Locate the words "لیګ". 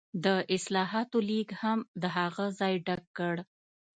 1.29-1.49